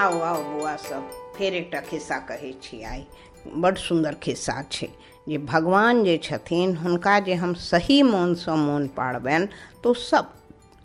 आओ 0.00 0.20
आओ 0.20 0.42
बौआ 0.42 0.76
सब, 0.76 1.08
फेर 1.36 1.54
एकटा 1.54 1.80
खिस्सा 1.80 2.18
कहै 2.18 2.52
छी 2.62 2.82
आइ। 2.82 3.04
बड्ड 3.56 3.78
सुन्दर 3.78 4.14
खिस्सा 4.14 4.54
छै। 4.72 4.88
जे 5.28 5.38
भगवान 5.38 6.04
जे 6.04 6.16
छथिन, 6.18 6.76
हुनका 6.76 7.18
जे 7.20 7.34
हम 7.34 7.52
सही 7.54 8.02
मोनसँ 8.02 8.56
मोन 8.56 8.86
पाड़बनि 8.88 9.46
तऽ 9.84 9.94
सब 10.00 10.32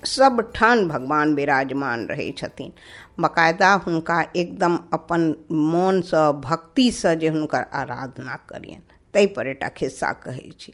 सब 0.03 0.41
ठान 0.55 0.87
भगवान 0.87 1.33
विराजमान 1.35 2.05
रहै 2.05 2.31
छथिन। 2.37 2.71
बकायदा 3.19 3.71
हुनका 3.85 4.19
एकदम 4.35 4.75
अपन 4.93 5.21
मोनसँ, 5.51 6.31
भक्तिसँ 6.41 7.15
जे 7.15 7.27
हुनकर 7.27 7.65
आराधना 7.73 8.35
करियनि 8.49 8.97
ताहिपर 9.13 9.47
एकटा 9.47 9.69
खिस्सा 9.69 10.11
कहै 10.25 10.51
छी। 10.59 10.73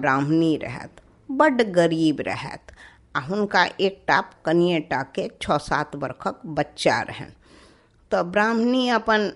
ब्राह्मणी 0.00 0.56
रहथि 0.56 1.02
बड्ड 1.30 1.62
गरीब 1.72 2.20
रहथि 2.20 2.74
आ, 3.14 3.20
हुनका 3.20 3.64
एकटा 3.80 4.20
कनिएटाके 4.44 5.28
छओ 5.42 5.58
सात 5.58 5.96
वर्षक 5.96 6.40
बच्चा 6.46 7.00
रहनि। 7.00 7.32
तऽ 8.12 8.22
ब्राह्मणी 8.22 8.88
अपन 8.88 9.30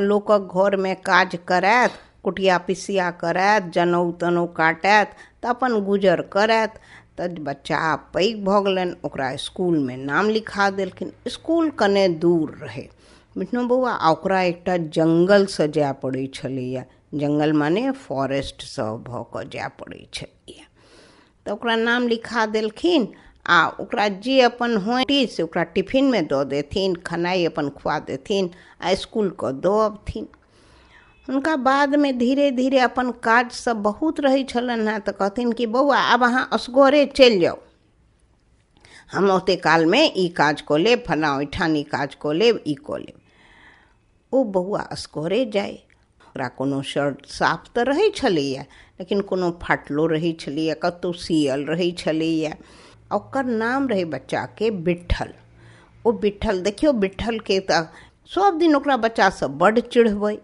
लोकक 0.00 0.54
घरमे 0.54 0.94
काज 0.94 1.38
करैत, 1.48 1.90
कुटिया 2.24 2.58
पिसिया 2.58 3.10
करैत, 3.10 3.70
जनउ 3.74 4.10
तनउ 4.12 4.46
काटैत, 4.46 5.12
तऽ 5.42 5.48
अपन 5.48 5.80
गुजर 5.80 6.20
करैत, 6.22 6.74
तऽ 7.18 7.38
बच्चा 7.38 7.94
पैघ 8.14 8.34
भऽ 8.44 8.60
गेलनि, 8.64 8.94
ओकरा 9.04 9.30
इसकुलमे 9.30 9.96
नाम 9.96 10.28
लिखा 10.28 10.70
देलखिन। 10.70 11.12
इसकुल 11.26 11.70
कने 11.70 12.08
दूर 12.08 12.50
रहै। 12.62 12.88
बुझलहुँ 13.36 13.66
बौआ, 13.68 13.92
आ 13.92 14.10
ओकरा 14.10 14.42
एकटा 14.42 14.76
जङ्गलसँ 14.76 15.66
जाय 15.68 15.92
पड़ै 15.92 16.26
छलैए। 16.34 16.84
जङ्गल 17.14 17.52
माने 17.52 17.90
फॉरेस्टसँ 17.90 18.90
भऽ 19.02 19.22
कऽ 19.34 19.44
जाय 19.48 19.68
पड़ै 19.80 20.06
छलैए। 20.12 20.67
ओकरा 21.46 21.76
नाम 21.76 22.08
लिखा 22.08 22.46
दिलखिन, 22.46 23.08
आ 23.46 23.68
ओकरा 23.80 24.08
जे 24.08 24.40
अपन 24.40 24.76
होय 24.76 25.26
से 25.26 25.42
ओकरा 25.42 25.62
टिफिनमे 25.74 26.22
दऽ 26.22 26.44
देथिन 26.44 26.94
खेनाइ 27.06 27.44
अपन 27.44 27.68
खुआ 27.68 27.98
देथिन, 27.98 28.50
आ 28.82 28.90
इसकुलके 28.90 29.52
दऽ 29.52 29.84
अबथिन 29.84 30.28
हुनका 31.28 31.56
बादमे 31.56 32.12
धीरे 32.12 32.50
धीरे 32.50 32.78
अपन 32.78 33.10
काज 33.10 33.50
सब 33.52 33.82
बहुत 33.82 34.20
रहै 34.20 34.44
छलनि 34.44 34.90
हेँ, 34.90 35.00
तऽ 35.00 35.12
कहथिन 35.12 35.52
कि, 35.52 35.66
बौआ, 35.66 35.96
आब 35.96 36.24
अहाँ 36.24 36.48
असगरे 36.52 37.04
चलि 37.06 37.38
जाउ। 37.38 37.56
हम 39.12 39.30
ओते 39.30 39.56
कालमे 39.56 40.04
ई 40.06 40.28
काज 40.28 40.60
कऽ 40.60 40.78
लेब, 40.78 41.04
फल्लाँ 41.06 41.36
ओहिठाम 41.36 41.76
ई 41.76 41.82
काज 41.82 42.14
कऽ 42.14 42.32
लेब, 42.32 42.62
ई 42.66 42.74
कऽ 42.74 42.98
लेब। 42.98 43.20
ओ 44.32 44.44
बौआ 44.44 44.80
असगरे 44.80 45.44
जाय 45.44 45.76
ओकरा 46.28 46.48
कोनो 46.48 46.80
शर्ट 46.82 47.26
साफ़ 47.26 47.68
तऽ 47.74 47.84
रहै 47.84 48.08
छलैए, 48.10 48.64
लेकिन 49.00 49.20
कोनो 49.20 49.50
फाटलो 49.62 50.06
रहै 50.06 50.32
छलैए 50.40 50.74
कतहु 50.82 51.12
सियल 51.24 51.64
रहै 51.64 51.90
छलैए। 51.98 52.52
ओकर 53.14 53.44
नाम 53.62 53.88
रहै 53.88 54.04
बच्चाके 54.04 54.70
बिट्ठल। 54.86 55.32
ओ 56.06 56.12
बिट्ठल, 56.12 56.60
देखियौ 56.62 56.92
बिट्ठलके 56.92 57.60
तऽ 57.60 57.86
सभ 58.30 58.58
दिन 58.58 58.76
ओकरा 58.76 58.96
बच्चासभ 58.96 59.58
बड्ड 59.58 59.80
चिढ़बै। 59.88 60.36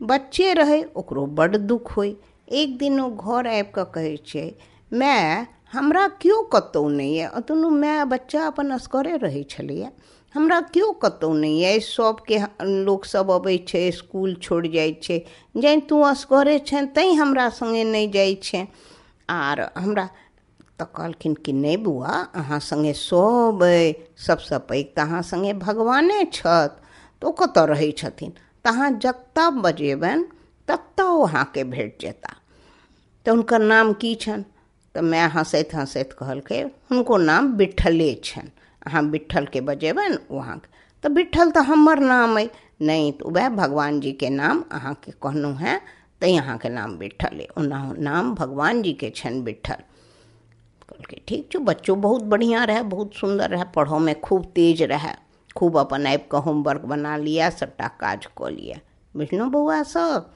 बच्चे 0.00 0.52
रहै, 0.54 0.82
ओकरो 0.96 1.26
बड्ड 1.38 1.56
दुख 1.66 1.92
होइ। 1.96 2.14
एक 2.48 2.76
दिन 2.78 3.00
ओ 3.00 3.08
घर 3.10 3.46
आबि 3.46 3.72
कऽ 3.74 3.84
कहै 3.94 4.16
छै, 4.26 4.44
माय, 4.92 5.46
हमरा 5.72 6.06
केओ 6.22 6.42
कतहु 6.52 6.88
नहि 6.88 7.18
अइ 7.20 7.42
दुनू 7.48 7.70
माय 7.70 8.04
बच्चा 8.04 8.46
अपन 8.46 8.70
असगरे 8.72 9.16
रहै 9.16 9.42
छलैए। 9.50 9.90
हमरा 10.34 10.60
केओ 10.60 10.92
कतहु 10.92 11.34
नहि 11.34 11.64
अइ 11.64 11.80
सभके 11.80 12.38
लोकसभ 12.84 13.30
अबै 13.30 13.56
छै 13.68 13.88
इसकुल 13.88 14.34
छोड़ि 14.34 14.68
जाइ 14.68 14.92
छै। 15.02 15.18
जैँ 15.56 15.80
तू 15.80 16.00
असगरे 16.02 16.58
छेँ, 16.58 16.86
तैँ 16.86 17.14
हमरा 17.14 17.48
सङ्गे 17.50 17.84
नहि 17.84 18.06
जाइ 18.08 18.34
छै। 18.42 18.66
आर 19.28 19.60
हमरा 19.76 20.06
तऽ 20.78 20.84
कहलखिन 20.96 21.34
कि 21.34 21.52
नहि 21.52 21.76
बौआ, 21.76 22.14
अहाँ 22.34 22.60
सङ्गे 22.60 22.92
सभ 22.92 23.62
अइ 23.62 23.92
सभसँ 24.18 24.58
पैघ 24.58 24.84
तऽ 24.96 25.02
अहाँ 25.02 25.22
सङ्गे 25.22 25.52
भगवाने 25.52 26.24
छथि 26.24 26.76
तऽ 27.22 27.26
ओ 27.26 27.32
कतऽ 27.32 27.66
रहै 27.66 27.90
छथिन। 27.92 28.30
तऽ 28.64 28.70
अहाँ 28.70 28.90
जतऽ 28.90 29.50
बजेबनि 29.50 30.38
अहाँके 30.68 31.64
भेट 31.64 31.98
जेता। 32.00 32.34
तऽ 33.26 33.30
हुनकर 33.30 33.58
नाम 33.58 33.92
की 33.92 34.14
छनि? 34.14 34.44
तऽ 34.94 35.00
माय 35.00 35.26
हँसैत 35.26 35.74
हँसैत 35.74 36.12
कहलकै, 36.12 36.60
हुनको 36.90 37.16
नाम 37.16 37.52
बिठले 37.52 38.20
छनि। 38.24 38.50
अहाँ 38.88 39.04
बिट्ठलके 39.10 39.60
बजेबनि 39.60 40.18
ओ 40.30 40.40
अहाँके 40.40 40.76
तऽ 41.04 41.08
बिट्ठल 41.08 41.50
तऽ 41.50 41.60
हमर 41.60 42.00
नाम 42.00 42.36
अइ 42.36 42.48
नहि 42.82 43.10
तऽ 43.12 43.30
वएह 43.30 43.48
भगवान 43.48 44.00
जी 44.00 44.12
के 44.12 44.30
नाम 44.30 44.64
अहाँके 44.72 45.12
कहलहुँ 45.22 45.56
हेँ, 45.58 45.80
तैँ 46.20 46.38
अहाँके 46.38 46.68
नाम 46.68 46.96
बिट्ठल 46.98 47.38
अइ 47.38 47.46
ओना 47.58 47.80
नाम 47.98 48.34
भगवान 48.34 48.82
जीके 48.82 49.10
छनि 49.10 49.40
बिट्ठल 49.40 49.82
कहलकै, 50.88 51.20
ठीक 51.28 51.48
छै, 51.52 51.58
बच्चो, 51.58 51.94
बहुत 51.96 52.22
बढ़िया 52.24 52.64
रहै, 52.64 52.82
बहुत 52.82 53.14
सुन्दर 53.14 53.50
रहै 53.50 53.98
में 53.98 54.20
खूब 54.20 54.44
तेज 54.54 54.82
रहै। 54.82 55.14
खूब 55.56 55.78
अपन 55.78 56.06
आबि 56.06 56.28
कऽ 56.32 56.40
होमवर्क 56.40 56.82
बना 56.84 57.16
लिया, 57.16 57.50
सबटा 57.50 57.88
काज 58.00 58.26
कऽ 58.38 58.50
लिया। 58.50 58.78
बुझलहुँ 59.14 59.50
बौआ 59.50 59.82
सब? 59.82 60.30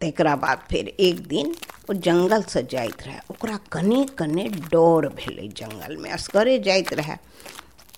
तकरा 0.00 0.34
बाद 0.36 0.58
फिर 0.70 0.88
एक 0.88 1.26
दिन 1.26 1.54
ओ 1.88 1.94
जङ्गलसँ 2.06 2.62
जाइत 2.70 3.02
रहै। 3.06 3.20
ओकरा 3.30 3.56
कने 3.72 4.00
कने 4.18 4.44
डर 4.72 5.08
भेलै 5.16 5.48
में। 5.96 6.10
असगरे 6.10 6.58
जाइत 6.58 6.92
रहै। 6.94 7.16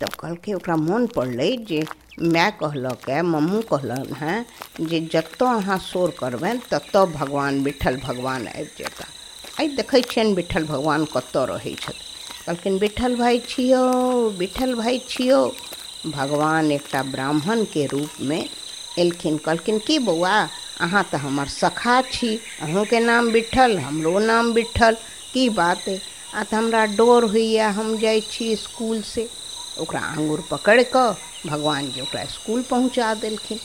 तब 0.00 0.10
कहलकै, 0.20 0.52
ओकरा 0.52 0.76
मोन 0.76 1.06
पड़लै 1.16 1.50
जे 1.68 1.80
माय 2.34 2.50
कहलक 2.60 3.08
है 3.08 3.20
मम्मू 3.24 3.60
कहलन 3.70 4.08
हेँ 4.20 4.38
जे 4.82 5.00
जतऽ 5.12 5.46
अहाँ 5.52 5.78
शोर 5.80 6.10
करबनि, 6.20 6.60
ततऽ 6.70 7.04
भगवान 7.12 7.62
विठल 7.62 7.96
भगवान 7.98 8.46
आबि 8.48 8.70
जेता। 8.78 9.06
आइ 9.60 9.68
देखै 9.76 10.00
छियनि 10.10 10.32
विठल 10.34 10.64
भगवान 10.64 11.04
कतऽ 11.14 11.44
रहै 11.46 11.74
छथिन 11.82 12.04
कहलखिन 12.46 12.78
विठल 12.78 13.16
भाइ 13.16 13.38
छियौ 13.48 13.84
विठल 14.38 14.74
भाइ 14.74 14.98
छियौ। 15.08 15.40
भगवान 16.08 16.70
एकटा 16.72 17.02
ब्राह्मणके 17.14 17.86
रूपमे 17.86 18.38
एलखिन। 18.98 19.36
कहलखिन, 19.38 19.78
की 19.78 19.98
बौआ 19.98 20.36
अहाँ 20.80 21.02
तो 21.12 21.18
हमर 21.18 21.48
सखा 21.48 22.00
छी, 22.12 22.36
अहूँके 22.62 23.00
नाम 23.00 23.30
बिठल, 23.32 23.78
हमरो 23.78 24.18
नाम 24.18 24.52
बिठल, 24.52 24.96
की 25.32 25.48
बात? 25.50 25.88
है 25.88 26.00
आ 26.34 26.42
तऽ 26.44 26.56
हमरा 26.56 26.84
डर 26.96 27.24
होइए, 27.32 27.60
हम 27.78 27.96
जाइ 27.98 28.20
छी 28.30 28.52
इसकुलसँ 28.52 29.26
ओकरा 29.80 30.00
आङ्गुर 30.00 30.42
पकड़ि 30.50 30.84
कऽ 30.94 31.14
भगवान 31.46 31.90
जी 31.92 32.00
ओकरा 32.00 32.22
इसकुल 32.22 32.62
पहुँचा 32.70 33.14
देलखिन। 33.14 33.58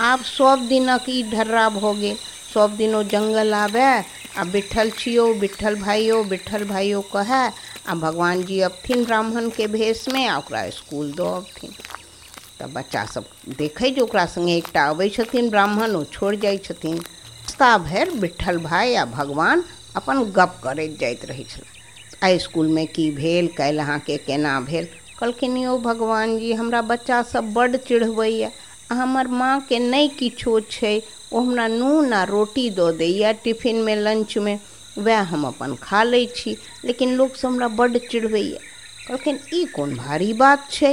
आब 0.00 0.22
सब 0.24 0.66
दिनक 0.68 1.08
ई 1.08 1.22
ढर्रा 1.32 1.68
भऽ 1.70 1.94
गेल। 2.00 2.16
सब 2.54 2.76
दिन 2.76 2.94
ओ 2.94 3.02
जङ्गल 3.12 3.54
आबय 3.54 4.04
आ 4.38 4.44
बिट्ठल 4.52 4.90
छियौ 4.98 5.26
बिट्ठल 5.40 5.74
भाइयो, 5.82 6.22
बिठल 6.24 6.64
भाइयो 6.64 7.00
कहै, 7.12 7.42
आ 7.88 7.94
भगवान 8.06 8.42
जी 8.44 8.60
अबथिन 8.70 9.04
ब्राह्मणके 9.04 9.66
भेषमे, 9.76 10.26
आ 10.26 10.38
ओकरा 10.38 10.62
इसकुल 10.72 11.12
दऽ 11.12 11.36
अबथिन। 11.36 11.87
तऽ 12.60 12.66
बच्चासभ 12.72 13.24
देखै 13.58 13.90
जे 13.92 14.06
सङ्गे 14.28 14.56
एकटा 14.56 14.84
अबै 14.88 15.08
ब्राह्मण, 15.48 15.94
ओ 15.94 16.04
छोड़ि 16.12 16.36
जाइ 16.38 16.58
छथिन। 16.64 16.98
रस्ता 17.48 17.76
भरि 17.80 18.18
बिट्ठल 18.20 18.58
भाइ 18.60 18.94
आ 18.94 19.04
भगवान 19.12 19.64
अपन 19.96 20.22
गप 20.32 20.60
करैत 20.62 20.96
जाइत 21.00 21.24
रहै 21.24 21.44
छलै 21.46 21.76
आइ 22.22 22.36
इसकुलमे 22.36 22.84
की 22.88 23.10
भेल, 23.12 23.48
काल्हि 23.56 23.78
अहाँके 23.78 24.16
केना 24.20 24.60
भेल? 24.62 24.86
कहलखिन, 25.18 25.56
यौ 25.58 25.76
भगवान 25.80 26.38
जी, 26.38 26.52
हमरा 26.54 26.80
बच्चासभ 26.84 27.52
बड्ड 27.54 27.76
चिढ़बैए 27.82 28.50
हमर 28.92 29.28
माँके 29.34 29.78
नहि 29.80 30.08
किछो 30.18 30.58
छै। 30.70 30.94
ओ 31.32 31.40
हमरा 31.40 31.66
नून 31.70 32.12
आ 32.12 32.22
रोटी 32.26 32.68
दऽ 32.72 32.92
दैए 32.98 33.32
टिफिनमे 33.44 33.94
लंचमे 33.98 34.58
वएह 34.98 35.20
हम 35.32 35.46
अपन 35.46 35.74
खा 35.82 36.02
लै 36.04 36.24
छी, 36.34 36.56
लेकिन 36.84 37.14
लोकसभ 37.14 37.46
हमरा 37.46 37.68
बड्ड 37.76 37.98
चिढ़बैए 38.06 38.58
कहलखिन, 39.06 39.38
ई 39.54 39.64
कोन 39.72 39.94
भारी 39.96 40.32
बात 40.36 40.70
छै? 40.70 40.92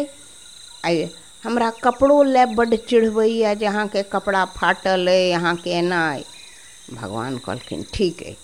आइ 0.83 1.05
हमरा 1.45 1.69
कपड़ो 1.69 2.23
लए 2.23 2.45
बड्ड 2.45 2.75
चिढ़बैए 2.75 3.55
जे 3.55 3.65
अहाँके 3.65 4.03
कपड़ा 4.03 4.45
फाटल 4.45 5.07
अइ, 5.07 5.31
अहाँके 5.31 5.69
एना 5.69 5.99
अइ। 6.11 6.23
भगवान 6.93 7.37
कहलखिन, 7.37 7.85
ठीक 7.93 8.23
अइ। 8.23 8.35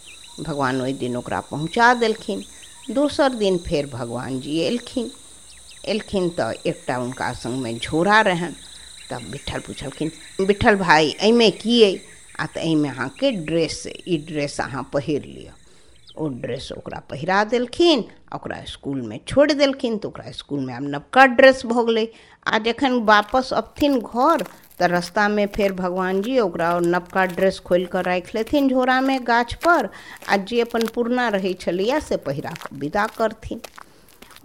भगवान 0.44 0.82
ओहि 0.82 0.94
दिन 0.94 1.16
ओकरा 1.18 1.40
पहुँचा 1.42 1.94
देलखिन। 1.94 2.44
दोसर 2.92 3.30
दिन 3.34 3.58
फेर 3.58 3.86
भगवान 3.86 4.40
जी 4.40 4.60
एलखिन। 4.60 5.12
एलखिन 5.86 6.30
तऽ 6.30 6.54
एकटा 6.66 6.96
हुनका 6.96 7.34
सङ्गमे 7.34 7.74
झोरा 7.74 8.22
रहनि। 8.22 8.56
तब 9.10 9.22
बिट्ठल 9.32 9.60
पुछलखिन 9.60 10.12
बिट्ठल 10.46 10.76
भाइ 10.76 11.10
एहिमे 11.10 11.50
की 11.52 11.84
अइ? 11.84 12.00
आ 12.40 12.46
तऽ 12.46 12.62
एहिमे 12.62 12.90
अहाँके 12.90 13.32
ड्रेस 13.32 13.84
अइ। 13.88 14.04
ई 14.08 14.18
ड्रेस 14.18 14.62
अहाँ 14.62 14.90
पहिर 14.94 15.26
लिअ। 15.26 15.61
ओ 16.18 16.28
ड्रेस 16.42 16.72
ओकरा 16.78 17.00
पहिरा 17.10 17.44
देलखिन, 17.52 18.04
आ 18.34 18.36
ओकरा 18.36 18.58
इसकुलमे 18.64 19.20
छोड़ि 19.28 19.54
देलखिन 19.54 19.98
तऽ 19.98 20.08
ओकरा 20.08 20.26
इसकुलमे 20.30 20.74
आब 20.74 20.84
नवका 20.88 21.26
ड्रेस 21.38 21.62
भऽ 21.66 21.84
गेलै। 21.86 22.08
आ 22.48 22.58
जखन 22.66 22.94
वापस 23.06 23.50
अबथिन 23.54 24.00
घर, 24.00 24.44
तऽ 24.80 24.88
रस्तामे 24.88 25.46
फेर 25.56 25.74
भगवान 25.74 26.22
जी 26.22 26.38
ओकरा 26.40 26.70
नवका 26.86 27.26
ड्रेस 27.36 27.60
खोलि 27.66 27.86
कऽ 27.94 28.02
राखि 28.04 28.38
लेथिन 28.38 28.70
झोरामे 28.70 29.18
गाछपर 29.30 29.90
आ 30.30 30.38
जे 30.44 30.62
अपन 30.62 30.88
पुरना 30.96 31.28
रहै 31.36 31.54
छलैए 31.62 32.00
से 32.02 32.18
पहिरा 32.28 32.54
विदा 32.76 33.06
करथिन। 33.18 33.62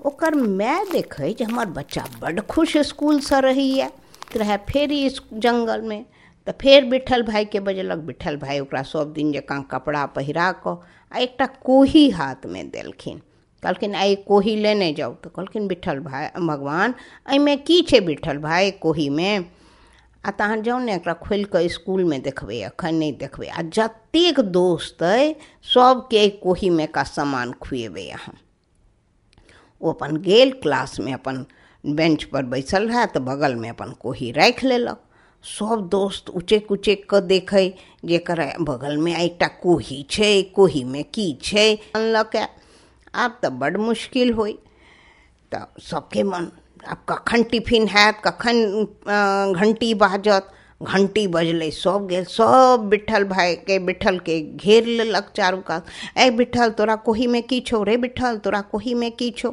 ओकर 0.06 0.34
माय 0.34 0.84
देखै 0.92 1.32
जे 1.34 1.44
हमर 1.44 1.66
बच्चा 1.78 2.04
बड्ड 2.20 2.40
खुश 2.46 2.76
इसकुलसँ 2.76 3.40
रहैए 3.42 3.90
रहै 4.36 4.56
फेर 4.68 4.92
ई 4.92 5.08
जङ्गलमे 5.44 6.04
तऽ 6.46 6.52
फेर 6.60 6.84
बिठल 6.90 7.22
भाइके 7.22 7.60
बजेलक 7.60 7.98
बिट्ठल 8.08 8.36
भाइ, 8.36 8.60
ओकरा 8.60 8.82
सब 8.84 9.12
दिन 9.12 9.32
जकाँ 9.32 9.62
कपड़ा 9.70 10.04
पहिरा 10.16 10.50
कऽ 10.66 10.74
आ 11.12 11.18
एकटा 11.18 11.46
कोही 11.46 12.10
हाथमे 12.10 12.62
देलखिन। 12.62 13.22
कहलखिन, 13.62 13.94
आइ 13.94 14.14
कोही 14.14 14.56
लेने 14.56 14.92
जाउ। 14.92 15.14
तऽ 15.14 15.28
कहलखिन 15.28 15.68
विठल 15.68 16.00
भाइ 16.00 16.28
भगवान, 16.46 16.94
एहिमे 17.28 17.56
की 17.56 17.82
छै 17.82 18.00
विठल 18.00 18.38
भाइ 18.38 18.70
कोहीमे? 18.70 19.36
आ 20.24 20.30
तहन 20.30 20.62
जाउ 20.62 20.78
ने 20.78 20.94
एकरा 20.94 21.14
खोलि 21.14 21.44
कऽ 21.44 21.64
इसकुलमे 21.64 22.18
देखबै, 22.18 22.56
एखन 22.56 22.94
नहि 22.94 23.12
देखबै, 23.12 23.46
आ 23.46 23.62
जतेक 23.62 24.40
दोस्त 24.40 25.02
अइ 25.02 25.34
सभके 25.64 26.16
एहि 26.16 26.30
कोहीमे 26.30 26.86
का 26.86 27.02
सामान 27.02 27.52
खुएबै 27.52 28.08
अहाँ। 28.08 28.34
ओ 29.82 29.92
अपन 29.92 30.16
गेल 30.16 30.52
क्लासमे 30.52 31.12
अपन 31.12 31.46
बेंच 31.86 32.24
पर 32.24 32.42
बैसल 32.42 32.88
रहै, 32.88 33.06
तऽ 33.06 33.20
बगलमे 33.20 33.68
अपन 33.68 33.92
कोही 33.92 34.30
राखि 34.32 34.66
लेलक। 34.66 35.05
सब 35.46 35.88
दोस्त 35.90 36.30
उचेक 36.30 36.72
उचेक 36.72 37.06
कऽ 37.10 37.20
देखै 37.20 37.68
जे 38.04 38.18
बगल 38.60 38.96
में 38.96 39.14
एकटा 39.16 39.46
कोही 39.62 40.02
छै, 40.10 40.42
कोहीमे 40.54 41.02
की 41.02 41.26
छै 41.42 41.68
अनलक 41.94 42.36
आब 43.14 43.38
तऽ 43.42 43.50
बड्ड 43.50 43.76
मुश्किल 43.76 44.32
होइ। 44.32 44.52
तऽ 45.52 45.80
सबके 45.82 46.22
मन, 46.22 46.48
आब 46.88 47.04
कखन 47.08 47.42
टिफ़िन 47.42 47.86
हैत, 47.88 48.20
कखन 48.24 48.56
घंटी 49.52 49.94
बाजत। 49.94 50.52
घंटी 50.82 51.26
बजलै, 51.26 51.70
सब 51.70 52.06
गेल, 52.06 52.24
सब 52.24 52.86
बिठल 52.90 53.24
भाइके 53.24 53.78
बिठलके 53.78 54.40
घेर 54.56 54.86
लेलक 54.86 55.30
चारू 55.36 55.60
कात। 55.60 55.86
ए 56.18 56.30
बिठल, 56.30 56.70
तोरा 56.70 56.96
कोहीमे 56.96 57.40
की 57.42 57.60
छौ 57.60 57.82
रे 57.82 57.96
बिठल, 57.96 58.36
तोरा 58.36 58.60
कोहीमे 58.72 59.10
की 59.10 59.30
छौ? 59.30 59.50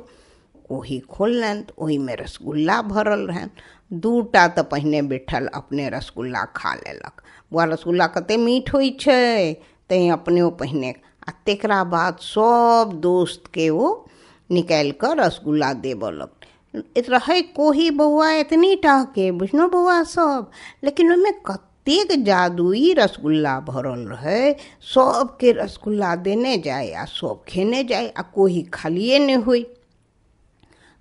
कोही 0.68 1.00
खोललनि, 1.00 1.62
तऽ 1.62 1.74
ओहिमे 1.78 2.16
रसगुल्ला 2.16 2.82
भरल 2.82 3.28
रहनि। 3.28 3.50
दू 3.94 4.22
टा 4.22 4.48
तऽ 4.48 4.62
पहिने 4.62 5.02
बिठल 5.02 5.48
अपने 5.54 5.90
रसगुल्ला 5.90 6.44
खा 6.46 6.74
लेलक। 6.74 7.22
बौआ 7.54 7.64
रसगुल्ला 7.64 8.08
कतेक 8.08 8.40
मीठ 8.40 8.74
होइ 8.74 8.90
छै, 9.00 9.54
तैँ 9.90 10.10
अपने 10.12 10.50
पहिने, 10.50 10.94
आ 11.30 11.32
तकरा 11.32 11.84
बाद 11.84 12.18
सब 12.18 12.92
दोस्तके 13.02 13.70
ओ 13.70 14.06
निकालि 14.52 14.92
कऽ 14.92 15.14
रसगुल्ला 15.20 15.74
देबऽ 15.74 16.12
लगलै 16.12 17.02
रहै 17.10 17.42
कोही 17.42 17.90
बौआ 17.92 18.32
एतनी 18.32 18.76
टाके 18.76 19.32
बुझलहुँ 19.32 19.70
बौआ 19.70 20.04
सब? 20.04 20.50
लेकिन 20.84 21.12
ओहिमे 21.12 21.32
कतेक 21.32 22.24
जादुई 22.24 22.94
रसगुल्ला 22.94 23.60
भरल 23.60 24.00
रहै। 24.08 24.56
सबके 24.82 25.52
रसगुल्ला 25.52 26.16
देने 26.16 26.58
जाय 26.58 26.92
आ 26.92 27.06
सब 27.06 27.44
खेने 27.48 27.84
जाय 27.84 28.08
आ 28.18 28.22
कोही 28.22 28.62
खालिए 28.74 29.20
नहि 29.20 29.36
होइ। 29.36 29.66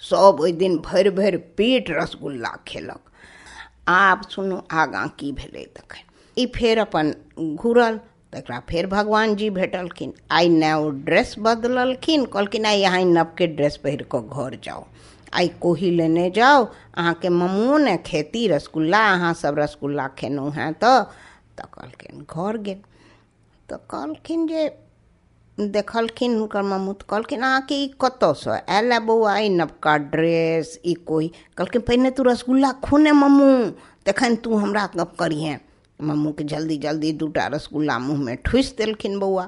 सब 0.02 0.36
ओहि 0.40 0.52
दिन 0.52 0.76
भरि 0.78 1.10
भरि 1.10 1.36
पेट 1.36 1.90
रसगुल्ला 1.90 2.56
खेलक। 2.68 3.00
आब 3.88 4.22
सुनू 4.22 4.60
आगाँ 4.72 5.08
की 5.08 5.32
भेलै 5.32 5.64
तखन। 5.64 6.04
ई 6.36 6.46
फेर 6.46 6.78
अपन 6.78 7.14
घुरल, 7.56 7.96
तकरा 8.32 8.58
फेर 8.60 8.86
भगवान 8.86 9.34
जी 9.36 9.50
भेटलखिन। 9.50 10.12
आइ 10.30 10.48
ने 10.48 10.72
ओ 10.72 10.90
ड्रेस 10.90 11.34
बदललखिन। 11.38 12.24
कहलखिन, 12.24 12.66
आइ 12.66 12.82
अहाँ 12.82 13.04
नवके 13.04 13.46
ड्रेस 13.46 13.76
पहिर 13.76 14.02
कऽ 14.02 14.20
घर 14.20 14.58
जाउ। 14.64 14.84
आइ 15.34 15.48
कोही 15.48 15.90
लेने 15.90 16.30
जाउ। 16.30 16.64
अहाँके 16.94 17.28
मम्मो 17.28 17.78
ने 17.78 17.96
खेती 17.96 18.46
रसगुल्ला, 18.48 19.12
अहाँ 19.12 19.34
सब 19.34 19.58
रसगुल्ला 19.58 20.08
खेलहुँ 20.08 20.52
हेँ 20.52 20.72
तऽ। 20.72 21.02
तऽ 21.58 21.64
कहलखिन, 21.74 22.26
घर 22.30 22.56
गेल। 22.56 22.80
तऽ 23.68 23.76
कहलखिन 23.90 24.46
जे 24.46 24.68
देखलखिन 25.60 26.34
हुनकर 26.38 26.62
मम्मू 26.62 26.92
तऽ 26.92 27.04
कहलखिन 27.10 27.40
अहाँके 27.40 27.74
ई 27.74 27.86
कतऽसँ 28.00 28.50
आयल 28.50 28.98
बौआ, 28.98 29.38
ई 29.38 29.48
नवका 29.48 29.96
ड्रेस, 29.96 30.80
ई 30.86 30.94
कोई 30.94 31.28
कहलखिन, 31.58 31.82
पहिने 31.82 32.10
तू 32.10 32.22
रसगुल्ला 32.22 32.72
खुने 32.72 33.12
मम्मू 33.12 33.70
तखन 34.06 34.36
तू 34.36 34.56
हमरा 34.56 34.88
गप 34.96 35.16
करिहेँ। 35.20 35.58
मम्मूके 36.00 36.44
जल्दी 36.44 36.76
जल्दी 36.76 37.12
दूटा 37.12 37.46
रसगुल्ला 37.46 37.98
मुँहमे 37.98 38.36
ठुसि 38.36 38.74
देलखिन 38.78 39.18
बौआ। 39.18 39.44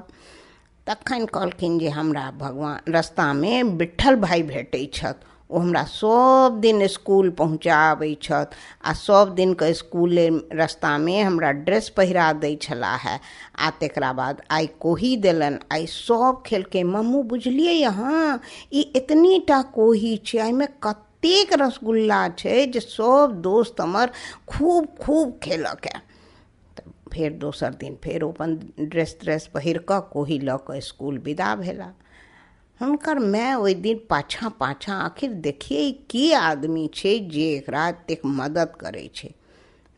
तखन 0.87 1.25
कहलखिन 1.25 1.79
जे, 1.79 1.89
हमरा 1.89 2.31
भगवान, 2.31 2.79
रस्तामे 2.89 3.63
बिठल 3.63 4.15
भाइ 4.15 4.43
भेटै 4.43 4.91
छथि। 4.93 5.25
ओ 5.49 5.59
हमरा 5.59 5.83
सब 5.85 6.57
दिन 6.61 6.81
इसकुल 6.81 7.29
पहुँचाबै 7.39 8.13
छथि, 8.21 8.55
आ 8.85 8.93
सब 8.93 9.33
दिनके 9.35 9.69
इसकुले 9.69 10.27
रस्तामे 10.53 11.19
हमरा 11.21 11.51
ड्रेस 11.65 11.89
पहिरा 11.97 12.31
दै 12.41 12.55
छलाह 12.61 12.95
है। 13.07 13.19
आ 13.59 13.69
तकरा 13.81 14.11
बाद 14.13 14.41
आइ 14.51 14.67
कोही 14.81 15.15
देलनि, 15.17 15.59
आइ 15.71 15.85
सब 15.87 16.41
खेलकै, 16.45 16.83
मम्मू 16.83 17.21
बुझलियै 17.33 17.83
अहाँ, 17.85 18.39
ई 18.73 19.39
टा 19.47 19.61
कोही 19.75 20.15
छै 20.25 20.39
एहिमे 20.39 20.67
कतेक 20.83 21.53
रसगुल्ला 21.61 22.27
छै 22.39 22.65
जे 22.73 22.79
सब 22.79 23.39
दोस्त 23.43 23.81
हमर 23.81 24.11
खूब 24.49 24.87
खूब 25.01 25.39
खेलक 25.43 25.87
फेर 27.13 27.31
दोसर 27.41 27.73
दिन 27.81 27.95
फेर 28.03 28.23
अपन 28.23 28.55
ड्रेस 28.79 29.15
त्रेस 29.19 29.45
पहिर 29.53 29.77
कोही 29.89 30.39
लऽ 30.39 30.57
कऽ 30.67 30.77
इसकुल 30.77 31.17
विदा 31.25 31.55
भेला। 31.55 31.91
हुनकर 32.81 33.19
माय 33.19 33.53
ओहि 33.53 33.73
दिन 33.73 33.99
पाछा 34.09 34.49
पाछा 34.49 34.93
आखिर 34.93 35.31
देखिए 35.43 35.91
की 36.09 36.31
आदमी 36.31 36.89
छै, 36.93 37.19
जे 37.19 37.45
एकरा 37.55 37.87
एतेक 37.89 38.25
मदद 38.25 38.73
करै 38.79 39.09
छै। 39.15 39.29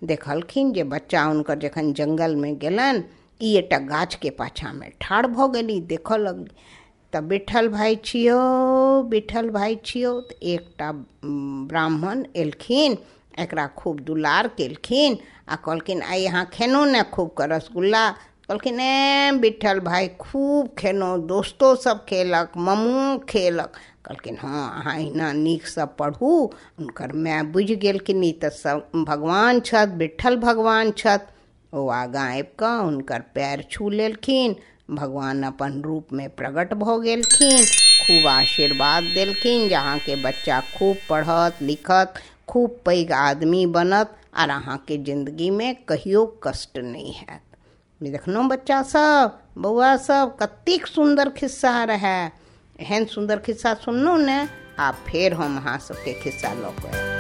देखलखिन 0.02 0.74
जे 0.74 0.84
बच्चा 0.84 1.24
हुनकर 1.24 1.58
जखन 1.60 1.94
जङ्गलमे 1.94 2.52
गेलनि, 2.56 3.04
ई 3.42 3.56
एकटा 3.56 3.78
गाछके 3.88 4.30
पाछाँमे 4.30 4.92
ठाढ़ 5.02 5.28
भऽ 5.28 5.48
गेली, 5.48 5.80
देखऽ 5.82 6.18
लगली। 6.18 6.54
तऽ 7.14 7.22
बिठल 7.22 7.68
भाइ 7.70 7.96
छियौ, 8.06 8.40
बिठल 9.10 9.50
भाइ 9.50 9.80
छियौ 9.86 10.14
तऽ 10.22 10.48
एकटा 10.54 10.92
ब्राह्मण 11.70 12.26
एलखिन, 12.36 12.98
एकरा 13.40 13.68
खूब 13.78 14.00
दुलार 14.00 14.48
केलखिन, 14.58 15.18
आ 15.50 15.56
कहलखिन, 15.56 16.02
आइ 16.04 16.26
अहाँ 16.26 16.46
खेलहुँ 16.54 16.86
ने 16.88 17.04
खूब 17.14 17.36
कऽ 17.38 17.48
रसगुल्ला 17.48 18.10
कहलखिन, 18.50 18.80
ए 18.80 19.32
बिठल 19.40 19.80
भाइ 19.80 20.08
खूब 20.08 20.68
खेलहुँ 20.78 21.20
दोस्तो 21.28 21.76
सब 21.76 22.06
खेलक, 22.06 22.52
मम्मू 22.58 23.18
खेलक। 23.30 23.74
कहलखिन, 24.06 24.38
हँ, 24.42 24.82
अहाँ 24.82 24.94
अहिना 24.94 25.32
नीकसँ 25.34 25.86
पढ़ू। 26.00 26.30
हुनकर 26.80 27.14
माय 27.14 27.44
बुझि 27.44 27.76
गेलखिन, 27.76 28.24
ई 28.24 28.32
तऽ 28.32 28.50
सब 28.50 29.04
भगवान 29.08 29.60
छथि, 29.60 29.92
बिठल 29.92 30.36
भगवान 30.36 30.92
छथि। 30.92 31.34
ओ 31.74 31.88
आगाँ 31.88 32.28
आबि 32.30 32.42
कऽ 32.60 32.82
हुनकर 32.84 33.22
पैर 33.36 33.64
छू 33.72 33.90
लेलखिन। 33.90 34.56
भगवान 34.92 35.44
अपन 35.44 35.82
रूपमे 35.82 36.28
प्रकट 36.28 36.74
भऽ 36.74 37.00
गेलखिन। 37.00 37.66
खूब 38.02 38.28
आशीर्वाद 38.28 39.04
देलखिन 39.04 39.68
जे 39.70 39.76
अहाँके 39.76 40.16
बच्चा 40.24 40.62
खूब 40.78 40.98
पढ़त, 41.10 41.62
लिखत, 41.62 42.14
खूब 42.48 42.80
पैघ 42.86 43.12
आदमी 43.12 43.66
बनत, 43.66 44.16
आर 44.36 44.50
अहाँके 44.50 44.98
जिन्दगीमे 45.04 45.74
कहियो 45.74 46.26
कष्ट 46.44 46.78
नहि 46.78 47.12
हैत 47.12 47.47
देखलहुँ 48.02 48.48
बच्चा 48.48 48.82
सब 48.84 49.40
बउआ 49.58 49.96
सब, 49.98 50.36
कतिक 50.40 50.86
सुंदर 50.88 51.30
खिस्सा 51.38 51.84
रहे। 51.84 52.18
एहन 52.80 53.06
सुंदर 53.06 53.40
खिस्सा 53.46 53.74
सुनलो 53.74 54.16
ने 54.18 54.38
आ 54.80 54.92
फिर 55.08 55.34
हम 55.34 55.58
अहाँ 55.58 55.78
सबके 55.80 56.14
खिस्सा 56.22 56.54
लऽ 56.54 56.72
कऽ 56.82 57.17